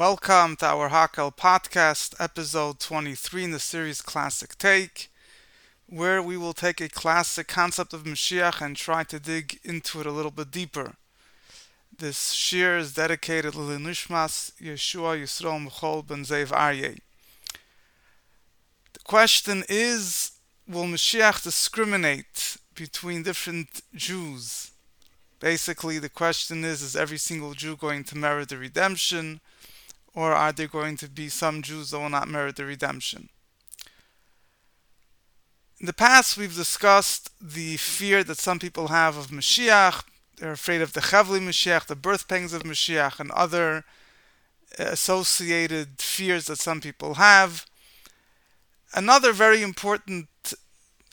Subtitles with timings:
[0.00, 5.12] Welcome to our Hakel podcast, episode 23 in the series Classic Take,
[5.86, 10.06] where we will take a classic concept of Mashiach and try to dig into it
[10.06, 10.94] a little bit deeper.
[11.94, 16.98] This shir is dedicated to Nishmas Yeshua Yisrael Mechol Ben Zev Aryeh.
[18.94, 20.32] The question is,
[20.66, 24.70] will Mashiach discriminate between different Jews?
[25.40, 29.42] Basically, the question is, is every single Jew going to merit the redemption?
[30.14, 33.28] Or are there going to be some Jews that will not merit the redemption?
[35.80, 40.04] In the past, we've discussed the fear that some people have of Mashiach.
[40.36, 43.84] They're afraid of the Chavli Mashiach, the birth pangs of Mashiach, and other
[44.78, 47.64] uh, associated fears that some people have.
[48.92, 50.28] Another very important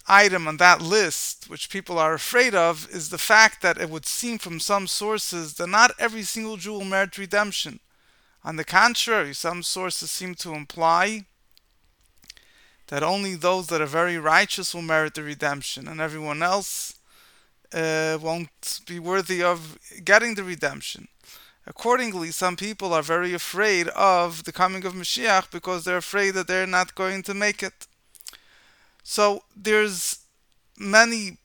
[0.07, 4.05] item on that list, which people are afraid of, is the fact that it would
[4.05, 7.79] seem from some sources that not every single Jew will merit redemption.
[8.47, 11.25] On the contrary, some sources seem to imply
[12.87, 16.93] that only those that are very righteous will merit the redemption, and everyone else
[17.73, 21.09] uh, won't be worthy of getting the redemption.
[21.65, 26.47] Accordingly, some people are very afraid of the coming of Mashiach because they're afraid that
[26.47, 27.85] they're not going to make it.
[29.03, 30.19] So there's
[30.77, 31.39] many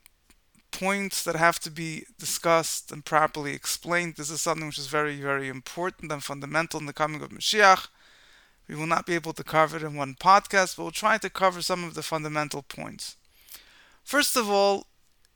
[0.73, 4.15] points that have to be discussed and properly explained.
[4.17, 7.89] This is something which is very, very important and fundamental in the coming of Mashiach.
[8.69, 11.31] We will not be able to cover it in one podcast, but we'll try to
[11.31, 13.17] cover some of the fundamental points.
[14.03, 14.87] First of all,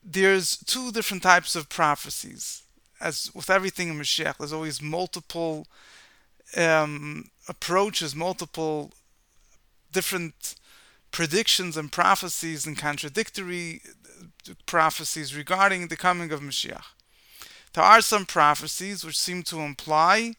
[0.02, 2.62] there's two different types of prophecies.
[3.00, 5.66] As with everything in Mashiach, there's always multiple
[6.56, 8.92] um, approaches, multiple
[9.92, 10.54] different
[11.10, 13.80] predictions and prophecies and contradictory
[14.66, 16.84] prophecies regarding the coming of Mashiach.
[17.72, 20.34] There are some prophecies which seem to imply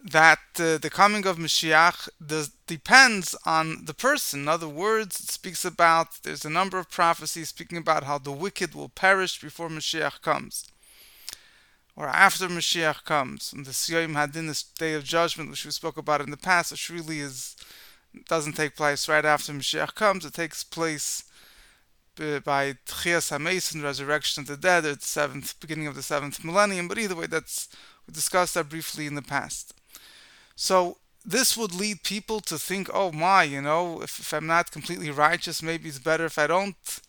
[0.00, 4.42] that uh, the coming of Mashiach does, depends on the person.
[4.42, 8.32] In other words, it speaks about, there's a number of prophecies speaking about how the
[8.32, 10.64] wicked will perish before Mashiach comes.
[11.96, 13.52] Or after Mashiach comes.
[13.52, 16.70] And the Siyam Hadin, this day of judgment, which we spoke about in the past,
[16.70, 17.56] which really is
[18.26, 20.24] doesn't take place right after Mashiach comes.
[20.24, 21.24] It takes place
[22.16, 26.88] by Tchias HaMeisim, resurrection of the dead, at the seventh, beginning of the seventh millennium.
[26.88, 27.68] But either way, that's
[28.06, 29.74] we discussed that briefly in the past.
[30.56, 34.72] So this would lead people to think, oh my, you know, if, if I'm not
[34.72, 37.00] completely righteous, maybe it's better if I don't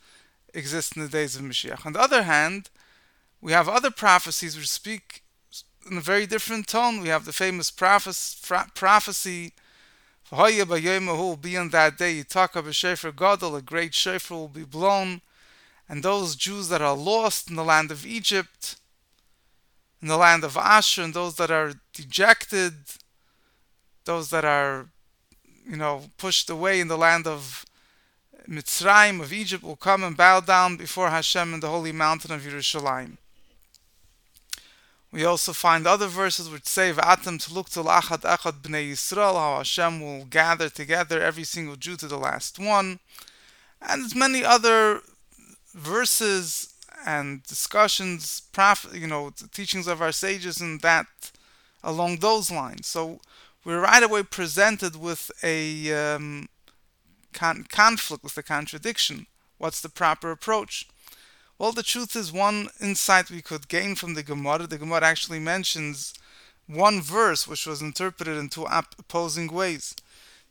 [0.53, 1.85] exist in the days of Mashiach.
[1.85, 2.69] On the other hand,
[3.41, 5.23] we have other prophecies which speak
[5.89, 7.01] in a very different tone.
[7.01, 9.53] We have the famous prophecy
[10.31, 15.21] will be on that day, Yitaka b'shefer gadol, a great shofar will be blown,
[15.87, 18.75] and those Jews that are lost in the land of Egypt,
[20.01, 22.73] in the land of Ashur, and those that are dejected,
[24.05, 24.87] those that are,
[25.67, 27.65] you know, pushed away in the land of
[28.47, 32.41] Mitzrayim, of Egypt, will come and bow down before Hashem in the holy mountain of
[32.41, 33.17] Yerushalayim.
[35.11, 39.35] We also find other verses which say, "V'atem to look to lachad echad bnei Yisrael,"
[39.35, 42.99] how Hashem will gather together every single Jew to the last one,
[43.81, 45.01] and there's many other
[45.73, 46.73] verses
[47.05, 48.43] and discussions,
[48.93, 51.07] you know, teachings of our sages, and that
[51.83, 52.87] along those lines.
[52.87, 53.21] So
[53.63, 56.49] we're right away presented with a um,
[57.33, 59.27] con- conflict, with a contradiction.
[59.57, 60.87] What's the proper approach?
[61.59, 65.39] Well, the truth is, one insight we could gain from the Gemara, the Gemara actually
[65.39, 66.13] mentions
[66.67, 69.93] one verse which was interpreted in two opposing ways.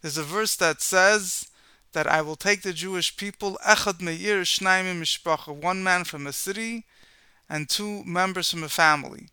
[0.02, 1.48] There's a verse that says
[1.94, 6.84] that I will take the Jewish people, Echad Meir Mishpacha, one man from a city
[7.48, 9.28] and two members from a family.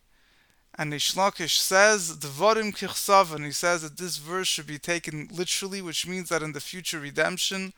[0.78, 5.28] And Reish Lakish says, Devarim Kichsav, and he says that this verse should be taken
[5.30, 7.74] literally, which means that in the future redemption,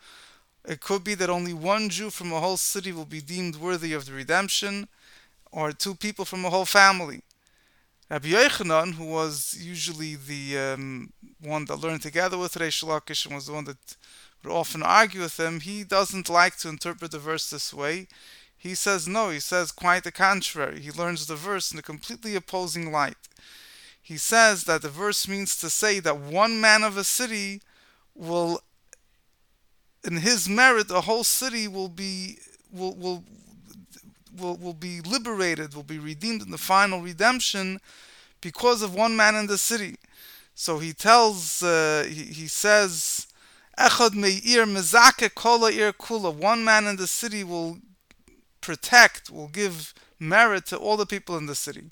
[0.68, 3.94] it could be that only one Jew from a whole city will be deemed worthy
[3.94, 4.86] of the redemption,
[5.50, 7.22] or two people from a whole family.
[8.10, 13.34] Rabbi Yochanan, who was usually the um, one that learned together with Reish Lakish and
[13.34, 13.96] was the one that
[14.44, 18.06] would often argue with him, he doesn't like to interpret the verse this way.
[18.56, 20.80] He says no, he says quite the contrary.
[20.80, 23.16] He learns the verse in a completely opposing light.
[24.02, 27.62] He says that the verse means to say that one man of a city
[28.14, 28.60] will
[30.04, 32.38] in his merit, the whole city will be
[32.72, 33.24] will will
[34.38, 37.80] will, will be liberated, will be redeemed in the final redemption
[38.40, 39.96] because of one man in the city.
[40.54, 43.26] So he tells, uh, he, he says,
[43.78, 46.34] Echad meir mezake kola ir kula.
[46.34, 47.78] One man in the city will
[48.60, 51.84] protect, will give merit to all the people in the city.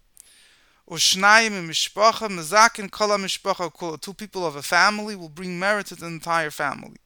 [0.91, 3.97] Ushnayim mishpacha mezakin kol mishpacha kol.
[3.99, 6.97] Two people of a family will bring merit to the entire family.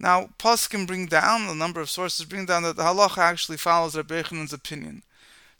[0.00, 0.30] Now,
[0.70, 4.22] can bring down, a number of sources bring down that the halacha actually follows Rabbi
[4.22, 5.02] Yochanan's opinion.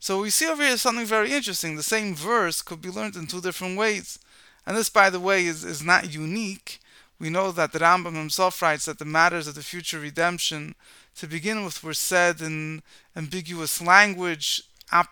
[0.00, 1.76] So we see over here something very interesting.
[1.76, 4.19] The same verse could be learned in two different ways.
[4.66, 6.81] And this, by the way, is, is not unique.
[7.19, 10.75] We know that the Rambam himself writes that the matters of the future redemption,
[11.16, 12.82] to begin with, were said in
[13.14, 14.62] ambiguous language.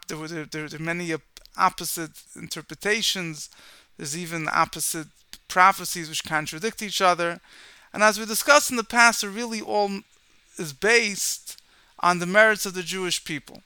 [0.08, 1.14] There were, there, there are many
[1.54, 3.50] opposite interpretations.
[3.98, 5.08] There's even opposite
[5.48, 7.40] prophecies which contradict each other.
[7.98, 9.90] And as we discussed in the past, it really all
[10.56, 11.60] is based
[11.98, 13.64] on the merits of the Jewish people.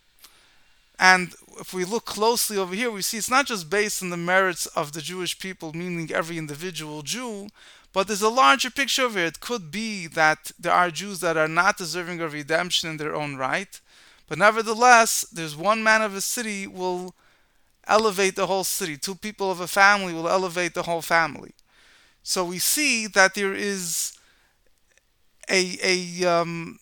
[0.98, 4.16] And if we look closely over here, we see it's not just based on the
[4.16, 7.48] merits of the Jewish people, meaning every individual Jew,
[7.92, 9.26] but there's a larger picture of it.
[9.26, 13.14] It could be that there are Jews that are not deserving of redemption in their
[13.14, 13.78] own right,
[14.30, 17.14] but nevertheless, there's one man of a city will
[17.86, 18.96] elevate the whole city.
[18.96, 21.52] Two people of a family will elevate the whole family.
[22.22, 24.16] So we see that there is
[25.52, 26.78] a, a um,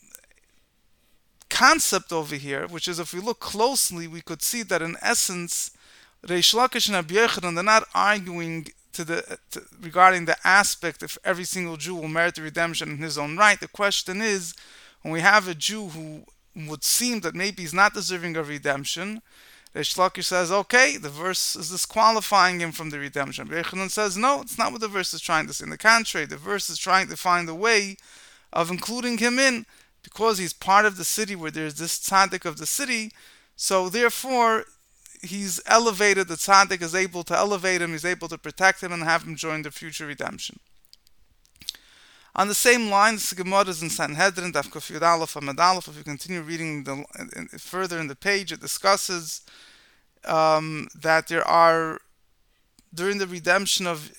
[1.51, 5.73] concept over here, which is if we look closely, we could see that in essence,
[6.27, 11.19] Reish Lakish and Rabbi Yochanan, they're not arguing to the to, regarding the aspect if
[11.25, 13.61] every single Jew will merit the redemption in his own right.
[13.61, 14.55] The question is,
[15.03, 16.25] when we have a Jew who
[16.55, 19.23] would seem that maybe he's not deserving of redemption,
[19.75, 23.49] Reish Lakish says, okay, the verse is disqualifying him from the redemption.
[23.49, 25.65] Yochanan says, no, it's not what the verse is trying to say.
[25.65, 27.97] In the contrary, the verse is trying to find a way
[28.53, 29.67] of including him in
[30.03, 33.13] because he's part of the city where there's this tzaddik of the city.
[33.57, 34.65] So therefore,
[35.23, 36.29] he's elevated.
[36.29, 37.93] The tzaddik is able to elevate him.
[37.93, 40.59] He's able to protect him and have him join the future redemption.
[42.35, 45.89] On the same line, the Gemara is in Sanhedrin, Daf Kufiyud Aleph Aleph.
[45.89, 47.05] If you continue reading the,
[47.59, 49.43] further in the page, it discusses
[50.25, 51.99] um, that there are,
[52.95, 54.13] during the redemption of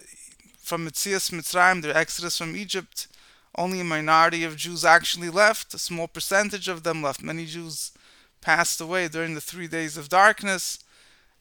[0.62, 3.08] from Yetzias Mitzrayim, their exodus from Egypt,
[3.58, 5.74] only a minority of Jews actually left.
[5.74, 7.22] A small percentage of them left.
[7.22, 7.92] Many Jews
[8.40, 10.80] passed away during the three days of darkness,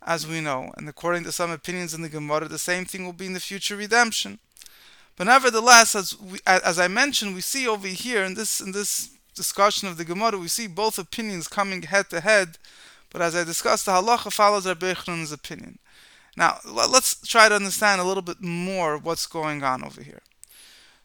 [0.03, 0.73] as we know.
[0.77, 3.41] And according to some opinions in the Gemara, the same thing will be in the
[3.41, 4.39] future redemption.
[5.17, 9.11] But nevertheless, as we, as I mentioned, we see over here in this in this
[9.35, 12.59] discussion of the Gemara, we see both opinions coming head to head.
[13.11, 15.79] But as I discussed, the halacha follows Rabbi Yochanan's opinion.
[16.37, 20.23] Now, let's try to understand a little bit more what's going on over here.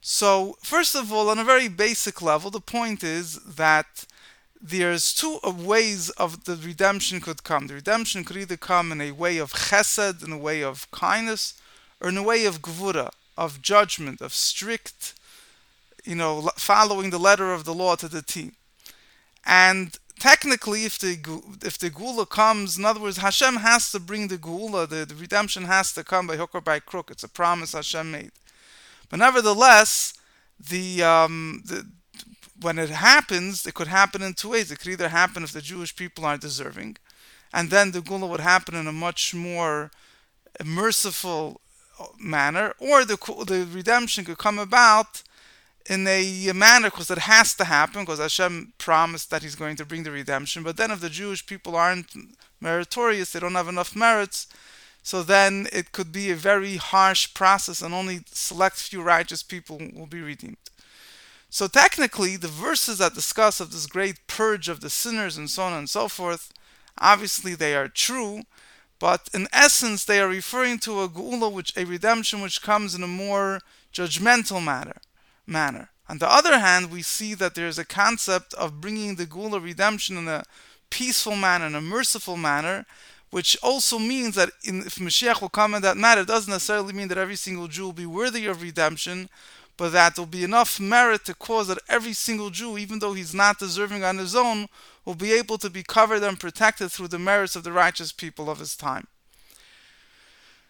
[0.07, 4.05] So, first of all, on a very basic level, the point is that
[4.61, 7.65] there's two uh, ways of the redemption could come.
[7.65, 11.55] The redemption could either come in a way of chesed, in a way of kindness,
[11.99, 15.15] or in a way of gvura, of judgment, of strict,
[16.03, 18.51] you know, following the letter of the law to the T.
[19.43, 21.13] And technically, if the
[21.63, 25.15] if the geula comes, in other words, Hashem has to bring the geula, the, the
[25.15, 27.09] redemption has to come by hook or by crook.
[27.09, 28.33] It's a promise Hashem made.
[29.09, 30.13] But nevertheless,
[30.59, 31.85] the, um, the
[32.61, 34.71] when it happens, it could happen in two ways.
[34.71, 36.97] It could either happen if the Jewish people aren't deserving,
[37.53, 39.91] and then the Geula would happen in a much more
[40.63, 41.61] merciful
[42.19, 43.17] manner, or the,
[43.47, 45.23] the redemption could come about
[45.89, 49.85] in a manner because it has to happen because Hashem promised that He's going to
[49.85, 50.63] bring the redemption.
[50.63, 52.11] But then, if the Jewish people aren't
[52.59, 54.47] meritorious, they don't have enough merits,
[55.05, 59.79] so then it could be a very harsh process and only select few righteous people
[59.93, 60.57] will be redeemed.
[61.47, 65.61] So technically, the verses that discuss of this great purge of the sinners and so
[65.61, 66.51] on and so forth,
[66.99, 68.45] obviously they are true,
[68.97, 73.03] but in essence they are referring to a geula, which a redemption which comes in
[73.03, 73.59] a more
[73.93, 74.97] judgmental manner.
[75.45, 75.89] Manner.
[76.09, 79.63] On the other hand, we see that there is a concept of bringing the geula
[79.63, 80.45] redemption in a
[80.89, 82.87] peaceful manner, in a merciful manner,
[83.31, 86.93] which also means that in, if Mashiach will come in that matter, it doesn't necessarily
[86.93, 89.29] mean that every single Jew will be worthy of redemption,
[89.77, 93.13] but that there will be enough merit to cause that every single Jew, even though
[93.13, 94.67] he's not deserving on his own,
[95.03, 98.49] will be able to be covered and protected through the merits of the righteous people
[98.49, 99.07] of his time.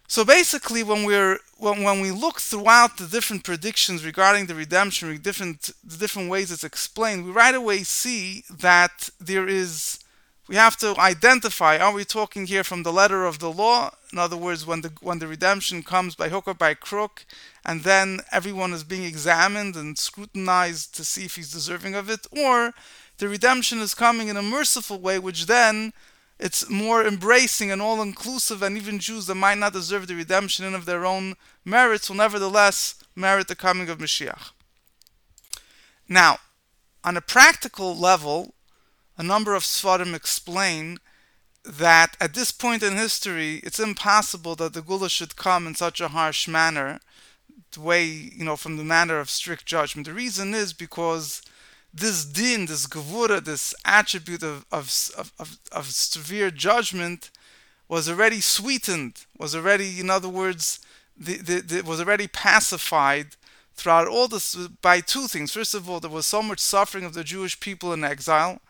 [0.08, 5.18] So basically, when we're when, when we look throughout the different predictions regarding the redemption,
[5.18, 10.00] different the different ways it's explained, we right away see that there is
[10.48, 13.92] we have to identify are we talking here from the letter of the law?
[14.12, 17.26] In other words when the when the redemption comes by hook or by crook
[17.66, 22.28] and then everyone is being examined and scrutinized to see if he's deserving of it
[22.32, 22.74] or
[23.18, 25.94] the redemption is coming in a merciful way which then
[26.38, 30.66] it's more embracing and all inclusive and even Jews that might not deserve the redemption
[30.66, 34.52] in of their own merits will nevertheless merit the coming of Mashiach.
[36.08, 36.38] Now
[37.04, 38.55] on a practical level
[39.18, 41.00] a number of sefarim explain
[41.64, 46.00] that at this point in history, it's impossible that the Geula should come in such
[46.00, 47.00] a harsh manner,
[47.72, 50.08] the way, you know, from the manner of strict judgment.
[50.08, 51.42] The reason is because
[51.94, 54.92] this din, this gevura, this attribute of, of,
[55.40, 57.32] of, of, severe judgment
[57.88, 60.80] was already sweetened, was already, in other words,
[61.18, 63.38] the, the, the, was already pacified
[63.74, 65.54] throughout all this by two things.
[65.54, 68.62] First of all, there was so much suffering of the Jewish people in exile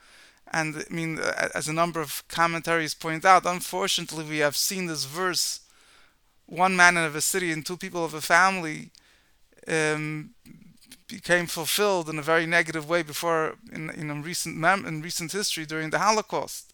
[0.52, 1.20] and I mean,
[1.54, 5.62] as a number of commentaries point out, unfortunately, we have seen this verse
[6.46, 8.92] one man of a city and two people of a family
[9.68, 10.30] um,
[11.08, 15.66] became fulfilled in a very negative way before in, in recent mem- in recent history
[15.66, 16.74] during the Holocaust.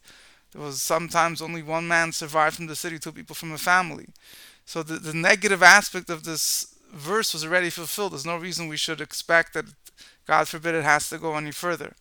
[0.51, 4.09] There was sometimes only one man survived from the city, two people from a family.
[4.65, 8.11] So the, the negative aspect of this verse was already fulfilled.
[8.11, 9.65] There's no reason we should expect that,
[10.27, 11.93] God forbid, it has to go any further.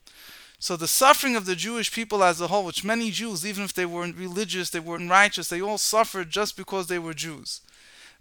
[0.61, 3.73] So the suffering of the Jewish people as a whole, which many Jews, even if
[3.73, 7.63] they weren't religious, they weren't righteous, they all suffered just because they were Jews.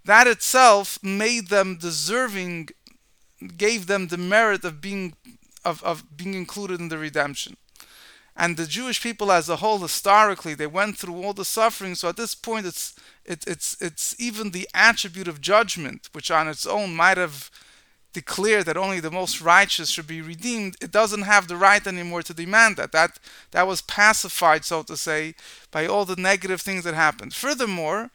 [0.06, 2.70] That itself made them deserving,
[3.58, 5.14] gave them the merit of being
[5.66, 7.58] of, of being included in the redemption.
[8.34, 11.94] And the Jewish people as a whole, historically, they went through all the suffering.
[11.94, 12.94] So at this point, it's
[13.26, 17.50] it, it's it's even the attribute of judgment, which on its own might have
[18.12, 22.22] declare that only the most righteous should be redeemed, it doesn't have the right anymore
[22.22, 22.92] to demand that.
[22.92, 23.18] That
[23.52, 25.34] that was pacified, so to say,
[25.70, 27.34] by all the negative things that happened.
[27.34, 28.10] Furthermore,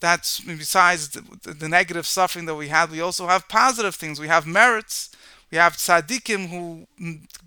[0.00, 4.20] that's besides the, the negative suffering that we had, we also have positive things.
[4.20, 5.10] We have merits.
[5.50, 6.86] We have tzaddikim who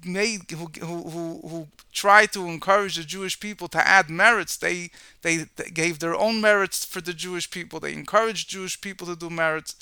[0.06, 4.56] made who who who, who tried to encourage the Jewish people to add merits.
[4.58, 4.92] They,
[5.24, 7.80] they they gave their own merits for the Jewish people.
[7.80, 9.76] They encouraged Jewish people to do merits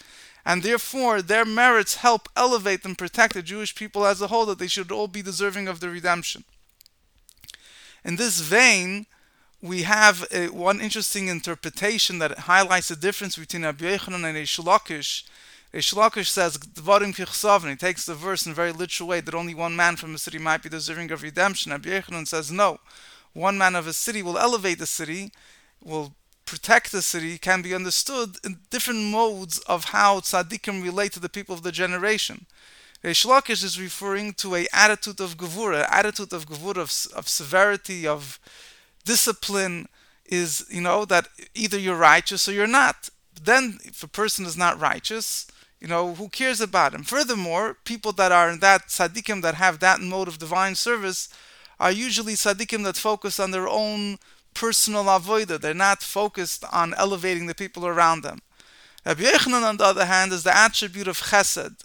[0.45, 4.59] and therefore their merits help elevate and protect the Jewish people as a whole, that
[4.59, 6.43] they should all be deserving of the redemption.
[8.03, 9.07] In this vein,
[9.61, 15.23] we have a, one interesting interpretation that highlights the difference between Rabbi and Reish Lakish.
[16.27, 17.69] Says, Dvarim kichsavn.
[17.69, 20.17] He takes the verse in a very literal way that only one man from a
[20.17, 21.71] city might be deserving of redemption.
[21.71, 22.79] Rabbi says, no.
[23.33, 25.31] One man of a city will elevate the city,
[25.83, 26.13] will
[26.45, 31.29] protect the city can be understood in different modes of how tzaddikim relate to the
[31.29, 32.45] people of the generation.
[33.03, 38.07] Reish Lakish is referring to a attitude of gevura, attitude of gevura, of, of severity,
[38.07, 38.39] of
[39.03, 39.87] discipline,
[40.25, 43.09] is, you know, that either you're righteous or you're not.
[43.39, 45.47] Then, if a person is not righteous,
[45.79, 47.03] you know, who cares about him?
[47.03, 51.29] Furthermore, people that are in that tzaddikim that have that mode of divine service
[51.79, 54.17] are usually tzaddikim that focus on their own
[54.55, 55.59] personal avoida.
[55.59, 58.39] They're not focused on elevating the people around them.
[59.05, 61.83] Rabbi Yochanan, on the other hand, is the attribute of chesed.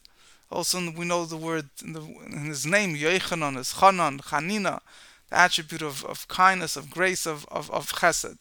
[0.50, 4.80] Also, we know the word in, the, in his name, Yochanan, is Chanan, Chanina,
[5.28, 8.38] the attribute of, of kindness, of grace, of, of, of chesed.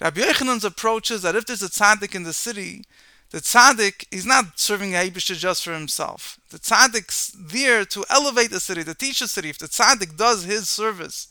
[0.00, 2.84] Rabbi Yochanan's approach is that if there's a tzaddik in the city,
[3.30, 6.38] the tzaddik is not serving Eibishter just for himself.
[6.50, 9.50] The tzaddik's there to elevate the city, to teach the city.
[9.50, 11.26] If the tzaddik does his service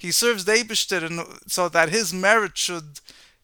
[0.00, 3.00] he serves the Eibishter so that his merit should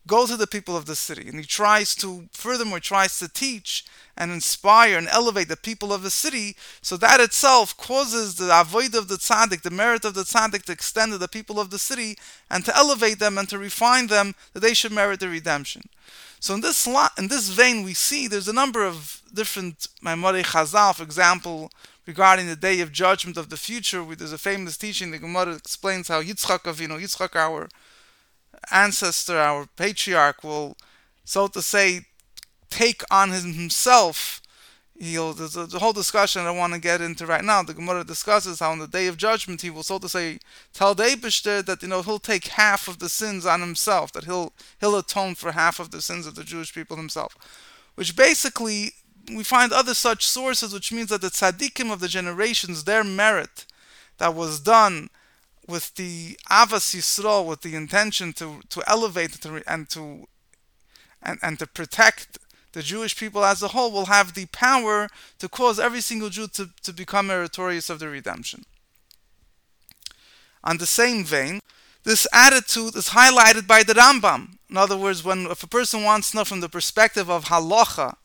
[0.06, 1.28] go to the people of the city.
[1.28, 3.84] And he tries to, furthermore, tries to teach
[4.16, 6.56] and inspire and elevate the people of the city.
[6.80, 10.72] So that itself causes the avoid of the tzaddik, the merit of the tzaddik to
[10.72, 12.16] extend to the people of the city
[12.50, 15.82] and to elevate them and to refine them that they should merit the redemption.
[16.40, 16.86] So in this
[17.18, 21.70] in this vein, we see there's a number of different Maamarei Chazal, for example,
[22.06, 24.04] regarding the day of judgment of the future.
[24.04, 25.10] There's a famous teaching.
[25.10, 27.68] The Gemara explains how Yitzchak Avinu, Yitzchak, our
[28.70, 30.76] ancestor, our patriarch, will,
[31.25, 32.02] so to say,
[32.70, 34.40] take on himself.
[34.98, 37.62] He'll, there's a, whole discussion I don't want to get into right now.
[37.62, 40.38] The Gemara discusses how on the day of judgment he will, so to say,
[40.72, 44.54] tell the that you know he'll take half of the sins on himself, that he'll
[44.80, 47.36] he'll atone for half of the sins of the Jewish people himself,
[47.94, 48.92] which basically
[49.35, 53.66] we find other such sources, which means that the tzaddikim of the generations, their merit
[54.18, 55.09] that was done
[55.66, 60.26] with the ahavas yisrael, with the intention to to elevate and to
[61.23, 62.38] and, and to protect
[62.73, 66.47] the Jewish people as a whole, will have the power to cause every single Jew
[66.49, 68.64] to, to become meritorious of the redemption.
[70.62, 71.61] On the same vein,
[72.04, 74.59] this attitude is highlighted by the Rambam.
[74.68, 78.16] In other words, when if a person wants to know from the perspective of halacha,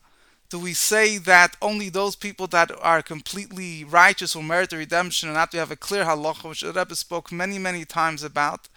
[0.52, 5.30] do we say that only those people that are completely righteous will merit the redemption
[5.30, 8.68] and not we have a clear halacha, which the Rebbe spoke many, many times about,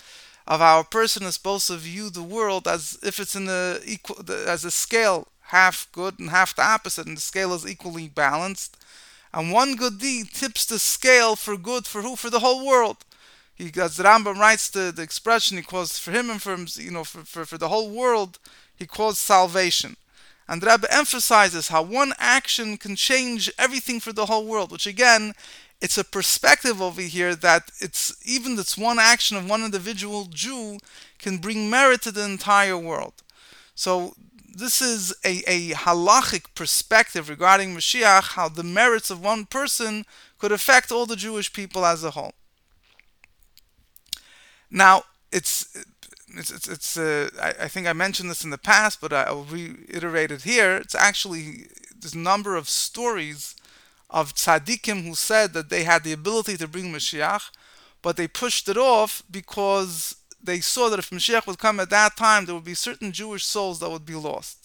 [0.48, 4.16] of a person is supposed to view the world as if it's in the equal
[4.48, 8.78] as a scale, half good and half the opposite, and the scale is equally balanced.
[9.34, 12.16] And one good deed tips the scale for good for who?
[12.16, 13.00] For the whole world.
[13.54, 16.92] he as the Rambam writes the, the expression he calls for him and for you
[16.92, 18.40] know for, for, for the whole world
[18.78, 19.98] he calls salvation.
[20.48, 24.86] And the Rebbe emphasizes how one action can change everything for the whole world, which
[24.86, 25.34] again,
[25.82, 30.78] it's a perspective over here that it's even this one action of one individual Jew
[31.20, 33.14] can bring merit to the entire world.
[33.74, 34.16] So
[34.56, 40.06] this is a, a halachic perspective regarding Mashiach, how the merits of one person
[40.38, 42.34] could affect all the Jewish people as a whole.
[44.72, 45.86] Now, it's
[46.28, 49.32] it's it's, it's uh, I, I, think I mentioned this in the past, but I,
[49.32, 50.76] will reiterate it here.
[50.78, 51.68] It's actually
[51.98, 53.56] this number of stories
[54.10, 57.50] of tzaddikim who said that they had the ability to bring Mashiach,
[58.02, 62.16] but they pushed it off because they saw that if Mashiach would come at that
[62.16, 64.65] time, there would be certain Jewish souls that would be lost.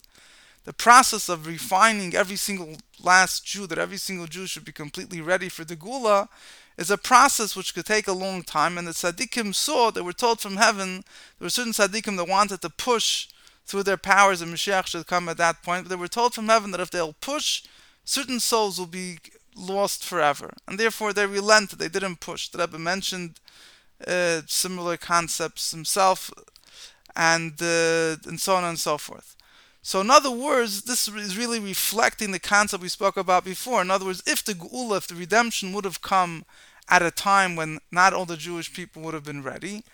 [0.65, 5.21] The process of refining every single last Jew, that every single Jew should be completely
[5.21, 6.29] ready for the Geula,
[6.77, 8.77] is a process which could take a long time.
[8.77, 11.05] And the tzaddikim saw, they were told from heaven,
[11.39, 13.29] there were certain tzaddikim that wanted to push
[13.67, 15.85] through their powers, and Mashiach should come at that point.
[15.85, 17.63] But they were told from heaven that if they'll push,
[18.05, 19.19] certain souls will be
[19.57, 20.55] lost forever.
[20.67, 22.49] And therefore they relented, they didn't push.
[22.49, 23.41] The Rebbe mentioned
[24.07, 26.31] uh, similar concepts himself,
[27.15, 29.37] and uh, and so on and so forth.
[29.83, 33.81] So, in other words, this is really reflecting the concept we spoke about before.
[33.81, 36.45] In other words, if the Geula, if the redemption would have come
[36.89, 39.85] at a time when not all the Jewish people would have been ready,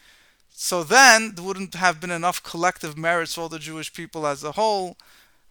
[0.50, 4.42] so then there wouldn't have been enough collective merits for all the Jewish people as
[4.42, 4.96] a whole,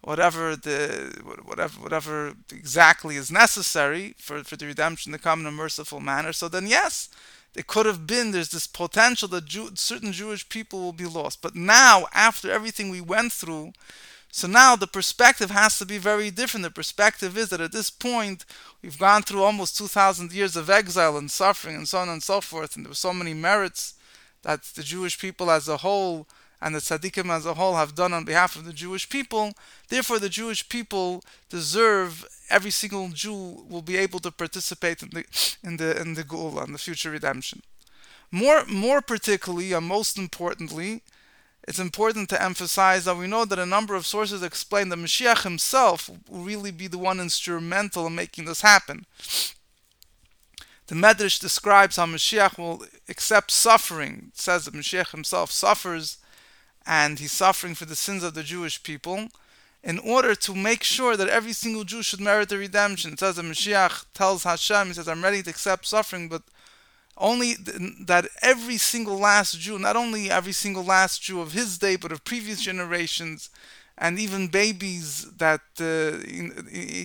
[0.02, 5.52] whatever the whatever whatever exactly is necessary for, for the redemption to come in a
[5.52, 6.32] merciful manner.
[6.32, 7.08] So then, yes,
[7.54, 11.40] it could have been there's this potential that Jew, certain Jewish people will be lost.
[11.40, 13.72] But now, after everything we went through,
[14.36, 16.62] so now the perspective has to be very different.
[16.62, 18.44] The perspective is that at this point,
[18.82, 22.42] we've gone through almost 2,000 years of exile and suffering and so on and so
[22.42, 23.94] forth, and there were so many merits
[24.42, 26.28] that the Jewish people as a whole
[26.60, 29.54] and the tzaddikim as a whole have done on behalf of the Jewish people.
[29.88, 35.24] Therefore, the Jewish people deserve every single Jew will be able to participate in the
[35.64, 37.62] in the in the Geula and the future redemption.
[38.30, 41.00] More more particularly, and most importantly,
[41.66, 45.42] it's important to emphasize that we know that a number of sources explain that Mashiach
[45.42, 49.04] himself will really be the one instrumental in making this happen.
[50.86, 54.26] The Medrash describes how Mashiach will accept suffering.
[54.28, 56.18] It says that Mashiach himself suffers
[56.86, 59.26] and he's suffering for the sins of the Jewish people
[59.82, 63.12] in order to make sure that every single Jew should merit the redemption.
[63.14, 66.42] It says that Mashiach tells Hashem, he says, I'm ready to accept suffering, but
[67.18, 71.96] only that every single last Jew, not only every single last Jew of his day,
[71.96, 73.50] but of previous generations,
[73.98, 76.18] and even babies that, uh,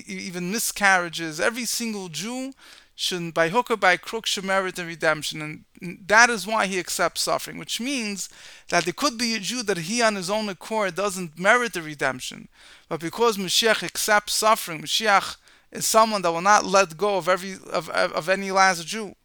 [0.06, 2.52] even miscarriages, every single Jew
[2.94, 5.42] should, by hook or by crook, should merit redemption.
[5.82, 8.28] And that is why he accepts suffering, which means
[8.70, 11.82] that there could be a Jew that he on his own accord doesn't merit the
[11.82, 12.50] redemption.
[12.90, 15.38] But because Mashiach accepts suffering, Mashiach
[15.72, 19.16] is someone that will not let go of every of, of any last Jew.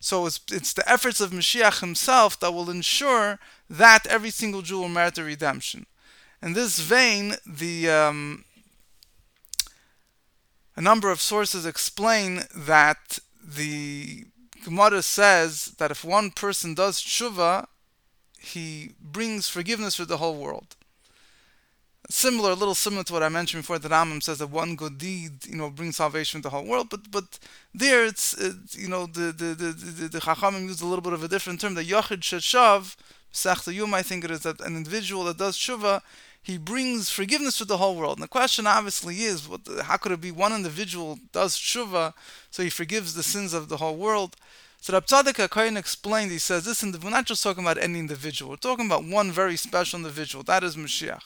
[0.00, 4.80] So it's, it's the efforts of Mashiach himself that will ensure that every single Jew
[4.80, 5.86] will merit the redemption.
[6.42, 8.44] In this vein, the um,
[10.74, 14.24] a number of sources explain that the
[14.64, 17.66] Gemara says that if one person does tshuva,
[18.38, 20.76] he brings forgiveness for the whole world
[22.10, 23.78] similar, a little similar to what I mentioned before.
[23.78, 26.90] The Rambam says that one good deed, you know, brings salvation to the whole world.
[26.90, 27.38] But but
[27.74, 31.12] there, it's, it's you know, the the the the, the Chachamim used a little bit
[31.12, 31.74] of a different term.
[31.74, 32.96] The Yochid Sheshav,
[33.32, 36.02] Sechta Yom, I think it is that an individual that does tshuva,
[36.42, 38.18] he brings forgiveness to the whole world.
[38.18, 42.14] And the question obviously is, what, how could it be one individual does tshuva,
[42.50, 44.36] so he forgives the sins of the whole world?
[44.80, 48.50] So Rab Tzadok HaKohen explained, he says, listen, we're not just talking about any individual,
[48.50, 51.20] we're talking about one very special individual, that is Mashiach.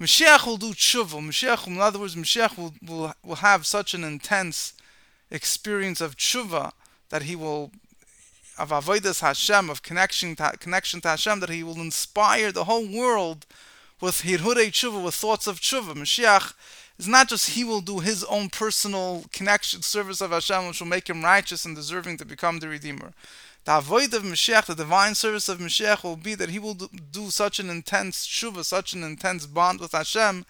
[0.00, 1.20] Mashiach will do tshuva.
[1.20, 4.72] Mashiach, in other words, Mashiach will, will, will have such an intense
[5.30, 6.70] experience of tshuva
[7.10, 7.72] that he will,
[8.58, 12.86] of avodas Hashem, of connection to, connection to Hashem, that he will inspire the whole
[12.86, 13.44] world
[14.00, 15.94] with hirhurei tshuva, with thoughts of tshuva.
[15.94, 16.54] Mashiach
[16.98, 20.86] is not just he will do his own personal connection, service of Hashem, which will
[20.86, 23.12] make him righteous and deserving to become the Redeemer.
[23.64, 27.30] The avoid of Mashiach, the divine service of Mashiach, will be that he will do
[27.30, 30.46] such an intense tshuva, such an intense bond with Hashem,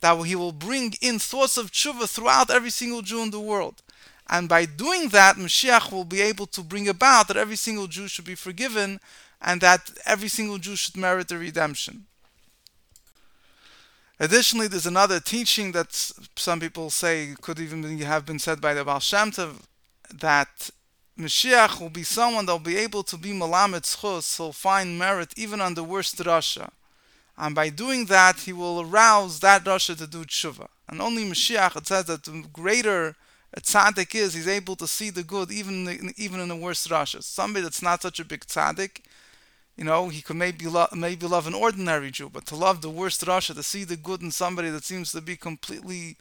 [0.00, 3.82] that he will bring in thoughts of tshuva throughout every single Jew in the world.
[4.28, 8.08] And by doing that, Mashiach will be able to bring about that every single Jew
[8.08, 9.00] should be forgiven
[9.40, 12.06] and that every single Jew should merit the redemption.
[14.20, 15.92] Additionally, there's another teaching that
[16.36, 19.62] some people say could even have been said by the Baal Shem Tov,
[20.14, 20.70] that
[21.22, 25.32] Mashiach will be someone that will be able to be Malamet Schus, he'll find merit
[25.36, 26.70] even on the worst Rasha.
[27.38, 30.68] And by doing that, he will arouse that Rasha to do tshuva.
[30.88, 33.16] And only Mashiach, it says that the greater
[33.54, 36.56] a tzaddik is, he's able to see the good even in the, even in the
[36.56, 37.22] worst Rasha.
[37.22, 39.02] Somebody that's not such a big tzaddik,
[39.76, 42.90] you know, he could maybe love, maybe love an ordinary Jew, but to love the
[42.90, 46.16] worst Rasha, to see the good in somebody that seems to be completely,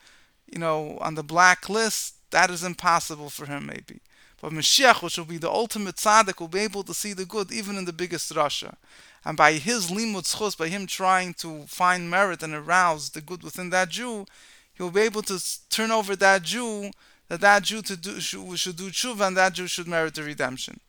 [0.51, 4.01] you know, on the black list, that is impossible for him maybe.
[4.41, 7.51] But Mashiach, which will be the ultimate tzaddik, will be able to see the good
[7.51, 8.75] even in the biggest Rasha.
[9.23, 13.43] And by his limud zchus, by him trying to find merit and arouse the good
[13.43, 14.25] within that Jew,
[14.73, 16.89] he will be able to turn over that Jew,
[17.27, 20.23] that that Jew to do, should, should do tshuva and that Jew should merit the
[20.23, 20.79] redemption.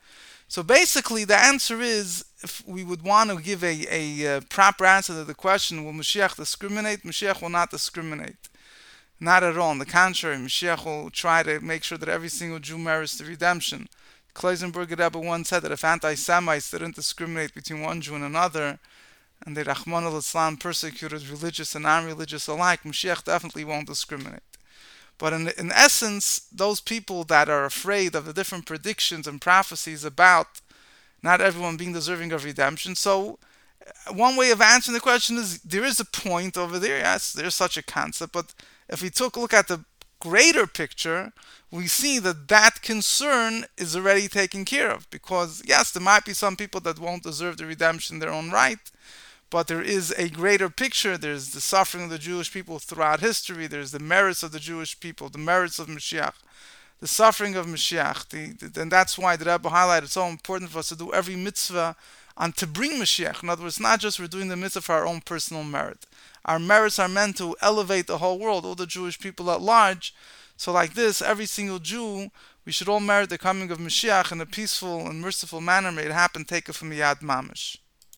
[0.49, 4.87] So basically, the answer is, if we would want to give a, a, a proper
[4.87, 7.03] answer to the question, will Mashiach discriminate?
[7.05, 8.37] Mashiach will not discriminate.
[9.23, 9.71] Not at all.
[9.71, 13.25] On the contrary, Mashiach will try to make sure that every single Jew merits the
[13.25, 13.89] redemption.
[14.35, 18.81] Klausenberger Rebbe once said that if anti-Semites didn't discriminate between one Jew and another,
[19.47, 24.43] and the Rahman al-Islam persecuted religious and non-religious alike, Mashiach definitely won't discriminate.
[25.19, 30.05] But in, in essence, those people that are afraid of the different predictions and prophecies
[30.05, 30.61] about
[31.23, 32.97] not everyone being deserving of redemption.
[32.97, 33.39] So,
[33.87, 36.99] uh, one way of answering the question is there is a point over there.
[36.99, 38.33] Yes, there's such a concept.
[38.33, 38.53] But
[38.93, 39.85] if we took a look at the
[40.21, 41.33] greater picture,
[41.71, 45.11] we see that that concern is already taken care of.
[45.11, 48.51] Because, yes, there might be some people that won't deserve the redemption in their own
[48.51, 48.79] right
[49.53, 51.19] but there is a greater picture.
[51.19, 53.67] There's the suffering of the Jewish people throughout history.
[53.67, 56.33] There's the merits of the Jewish people, the merits of Mashiach,
[57.01, 58.31] the suffering of Mashiach.
[58.31, 61.13] The, the, and that's why the Rebbe highlighted it's so important for us to do
[61.13, 61.97] every mitzvah
[62.39, 63.43] and to bring Mashiach.
[63.43, 66.07] In other words, not just we're doing the mitzvah for our own personal merit.
[66.45, 70.15] Our merits are meant to elevate the whole world, all the Jewish people at large.
[70.57, 72.31] So, like this, every single Jew,
[72.65, 75.93] we should all merit the coming of Mashiach in a peaceful and merciful manner.
[75.93, 77.79] May it happen, take it from the Yad Mamish.